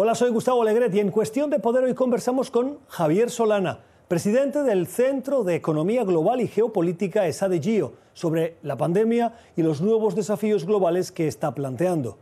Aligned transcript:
Hola, 0.00 0.14
soy 0.14 0.30
Gustavo 0.30 0.62
Alegret 0.62 0.94
y 0.94 1.00
en 1.00 1.10
Cuestión 1.10 1.50
de 1.50 1.58
Poder 1.58 1.82
hoy 1.82 1.92
conversamos 1.92 2.52
con 2.52 2.78
Javier 2.86 3.30
Solana, 3.30 3.84
presidente 4.06 4.62
del 4.62 4.86
Centro 4.86 5.42
de 5.42 5.56
Economía 5.56 6.04
Global 6.04 6.40
y 6.40 6.46
Geopolítica 6.46 7.26
ESADE-GIO, 7.26 7.94
sobre 8.12 8.58
la 8.62 8.76
pandemia 8.76 9.34
y 9.56 9.64
los 9.64 9.80
nuevos 9.80 10.14
desafíos 10.14 10.64
globales 10.64 11.10
que 11.10 11.26
está 11.26 11.52
planteando. 11.52 12.16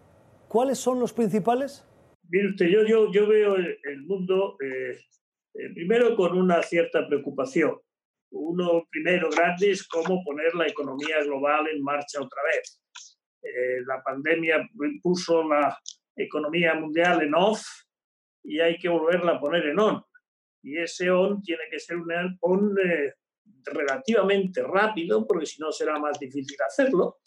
¿Cuáles 0.48 0.78
son 0.78 1.00
los 1.00 1.12
principales? 1.12 1.84
Mire 2.30 2.48
usted, 2.48 2.66
yo, 2.68 2.82
yo, 2.86 3.12
yo 3.12 3.28
veo 3.28 3.56
el, 3.56 4.02
mundo 4.06 4.56
eh, 4.64 4.96
eh, 5.52 5.74
primero 5.74 6.16
con 6.16 6.34
una 6.34 6.62
cierta 6.62 7.06
preocupación. 7.06 7.76
Uno 8.30 8.86
primero 8.90 9.28
grande 9.28 9.72
es 9.72 9.86
cómo 9.86 10.24
poner 10.24 10.54
la 10.54 10.66
economía 10.66 11.22
global 11.24 11.68
en 11.68 11.82
marcha 11.82 12.22
otra 12.22 12.40
vez. 12.42 12.80
Eh, 13.42 13.82
la 13.86 14.02
pandemia 14.02 14.66
puso 15.02 15.46
la 15.46 15.78
economía 16.16 16.74
mundial 16.74 17.22
en 17.22 17.34
off 17.34 17.62
y 18.42 18.60
hay 18.60 18.78
que 18.78 18.88
volverla 18.88 19.32
a 19.32 19.40
poner 19.40 19.66
en 19.66 19.78
on. 19.78 20.02
Y 20.62 20.78
ese 20.78 21.10
on 21.10 21.42
tiene 21.42 21.64
que 21.70 21.78
ser 21.78 21.96
un 21.96 22.38
on 22.40 22.76
eh, 22.78 23.14
relativamente 23.64 24.62
rápido, 24.62 25.26
porque 25.26 25.46
si 25.46 25.60
no 25.60 25.70
será 25.72 25.98
más 25.98 26.18
difícil 26.18 26.56
hacerlo, 26.66 27.18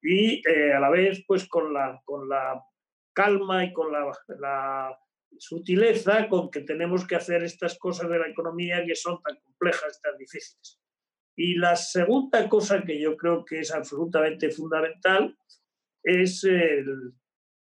y 0.00 0.42
eh, 0.48 0.72
a 0.72 0.80
la 0.80 0.90
vez 0.90 1.24
pues 1.26 1.48
con 1.48 1.72
la, 1.72 2.00
con 2.04 2.28
la 2.28 2.62
calma 3.12 3.64
y 3.64 3.72
con 3.72 3.92
la, 3.92 4.10
la, 4.40 4.98
sutileza 5.36 6.28
con 6.28 6.50
que 6.50 6.62
tenemos 6.62 7.06
que 7.06 7.14
hacer 7.14 7.44
estas 7.44 7.78
cosas 7.78 8.08
de 8.08 8.18
la 8.18 8.28
economía 8.28 8.84
que 8.84 8.94
son 8.94 9.20
tan 9.22 9.36
complejas, 9.40 10.00
tan 10.00 10.16
difíciles. 10.16 10.80
Y 11.36 11.54
la 11.54 11.76
segunda 11.76 12.48
cosa 12.48 12.82
que 12.82 12.98
yo 12.98 13.16
creo 13.16 13.44
que 13.44 13.60
es 13.60 13.72
absolutamente 13.72 14.50
fundamental 14.50 15.36
es 16.02 16.42
el, 16.44 17.12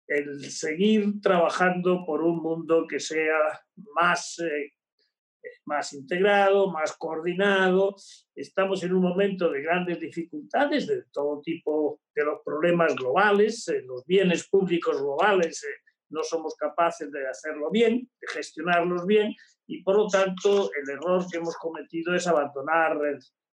el 0.07 0.51
seguir 0.51 1.21
trabajando 1.21 2.05
por 2.05 2.21
un 2.21 2.41
mundo 2.41 2.85
que 2.87 2.99
sea 2.99 3.63
más, 3.95 4.39
eh, 4.39 4.73
más 5.65 5.93
integrado, 5.93 6.71
más 6.71 6.95
coordinado. 6.97 7.95
Estamos 8.35 8.83
en 8.83 8.93
un 8.93 9.01
momento 9.01 9.49
de 9.49 9.61
grandes 9.61 9.99
dificultades 9.99 10.87
de 10.87 11.03
todo 11.11 11.41
tipo 11.41 12.01
de 12.13 12.25
los 12.25 12.41
problemas 12.43 12.95
globales, 12.95 13.67
eh, 13.67 13.81
los 13.85 14.05
bienes 14.05 14.47
públicos 14.47 15.01
globales. 15.01 15.63
Eh, 15.63 15.81
no 16.09 16.23
somos 16.23 16.55
capaces 16.55 17.11
de 17.11 17.27
hacerlo 17.27 17.71
bien, 17.71 18.07
de 18.21 18.27
gestionarlos 18.27 19.07
bien, 19.07 19.33
y 19.65 19.81
por 19.81 19.97
lo 19.97 20.07
tanto 20.07 20.69
el 20.71 20.87
error 20.89 21.25
que 21.29 21.37
hemos 21.37 21.57
cometido 21.57 22.13
es 22.13 22.27
abandonar 22.27 22.99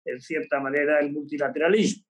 en 0.06 0.22
cierta 0.22 0.60
manera 0.60 1.00
el 1.00 1.12
multilateralismo 1.12 2.06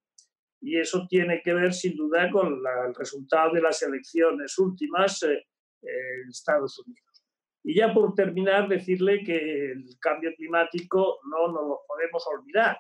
y 0.66 0.80
eso 0.80 1.06
tiene 1.08 1.44
que 1.44 1.54
ver 1.54 1.72
sin 1.74 1.96
duda 1.96 2.32
con 2.32 2.48
el 2.88 2.96
resultado 2.96 3.54
de 3.54 3.62
las 3.62 3.84
elecciones 3.84 4.58
últimas 4.58 5.22
eh, 5.22 5.46
en 5.84 6.28
Estados 6.28 6.80
Unidos. 6.80 7.24
Y 7.64 7.76
ya 7.76 7.94
por 7.94 8.16
terminar, 8.16 8.68
decirle 8.68 9.24
que 9.24 9.72
el 9.74 9.86
cambio 10.00 10.34
climático 10.36 11.20
no 11.30 11.52
nos 11.52 11.68
lo 11.68 11.80
podemos 11.88 12.26
olvidar. 12.28 12.80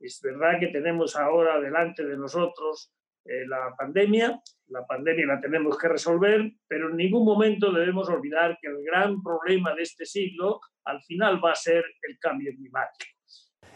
Es 0.00 0.22
verdad 0.22 0.58
que 0.58 0.68
tenemos 0.68 1.16
ahora 1.16 1.60
delante 1.60 2.02
de 2.02 2.16
nosotros 2.16 2.94
eh, 3.26 3.46
la 3.46 3.74
pandemia, 3.76 4.40
la 4.68 4.86
pandemia 4.86 5.26
la 5.26 5.38
tenemos 5.38 5.76
que 5.76 5.88
resolver, 5.88 6.50
pero 6.66 6.88
en 6.88 6.96
ningún 6.96 7.26
momento 7.26 7.70
debemos 7.70 8.08
olvidar 8.08 8.56
que 8.58 8.68
el 8.68 8.82
gran 8.82 9.22
problema 9.22 9.74
de 9.74 9.82
este 9.82 10.06
siglo 10.06 10.60
al 10.84 11.02
final 11.02 11.44
va 11.44 11.52
a 11.52 11.56
ser 11.56 11.84
el 12.08 12.18
cambio 12.18 12.52
climático. 12.56 13.17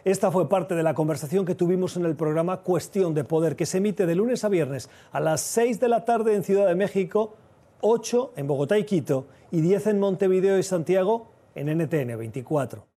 Esta 0.04 0.32
fue 0.32 0.48
parte 0.48 0.74
de 0.74 0.82
la 0.82 0.94
conversación 0.94 1.46
que 1.46 1.54
tuvimos 1.54 1.96
en 1.96 2.04
el 2.04 2.16
programa 2.16 2.62
Cuestión 2.62 3.14
de 3.14 3.22
Poder, 3.22 3.54
que 3.54 3.66
se 3.66 3.78
emite 3.78 4.04
de 4.04 4.16
lunes 4.16 4.42
a 4.42 4.48
viernes 4.48 4.90
a 5.12 5.20
las 5.20 5.42
6 5.42 5.78
de 5.78 5.88
la 5.88 6.04
tarde 6.04 6.34
en 6.34 6.42
Ciudad 6.42 6.66
de 6.66 6.74
México, 6.74 7.36
8 7.82 8.32
en 8.34 8.48
Bogotá 8.48 8.76
y 8.78 8.84
Quito 8.84 9.26
y 9.52 9.60
10 9.60 9.86
en 9.86 10.00
Montevideo 10.00 10.58
y 10.58 10.64
Santiago 10.64 11.28
en 11.54 11.68
NTN 11.78 12.18
24. 12.18 12.84